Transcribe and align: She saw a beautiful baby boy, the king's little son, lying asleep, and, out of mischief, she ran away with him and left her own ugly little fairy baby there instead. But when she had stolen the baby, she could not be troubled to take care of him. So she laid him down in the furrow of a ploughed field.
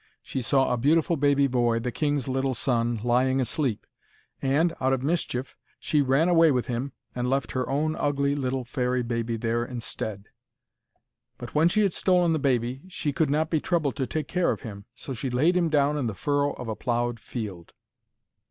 She 0.23 0.41
saw 0.41 0.73
a 0.73 0.79
beautiful 0.79 1.15
baby 1.15 1.45
boy, 1.45 1.77
the 1.77 1.91
king's 1.91 2.27
little 2.27 2.55
son, 2.55 2.99
lying 3.03 3.39
asleep, 3.39 3.85
and, 4.41 4.73
out 4.81 4.93
of 4.93 5.03
mischief, 5.03 5.55
she 5.79 6.01
ran 6.01 6.27
away 6.27 6.49
with 6.49 6.65
him 6.65 6.93
and 7.13 7.29
left 7.29 7.51
her 7.51 7.69
own 7.69 7.95
ugly 7.95 8.33
little 8.33 8.65
fairy 8.65 9.03
baby 9.03 9.37
there 9.37 9.63
instead. 9.63 10.29
But 11.37 11.53
when 11.53 11.69
she 11.69 11.81
had 11.83 11.93
stolen 11.93 12.33
the 12.33 12.39
baby, 12.39 12.81
she 12.87 13.13
could 13.13 13.29
not 13.29 13.51
be 13.51 13.61
troubled 13.61 13.95
to 13.97 14.07
take 14.07 14.27
care 14.27 14.49
of 14.49 14.61
him. 14.61 14.85
So 14.95 15.13
she 15.13 15.29
laid 15.29 15.55
him 15.55 15.69
down 15.69 15.95
in 15.99 16.07
the 16.07 16.15
furrow 16.15 16.53
of 16.53 16.67
a 16.67 16.75
ploughed 16.75 17.19
field. 17.19 17.75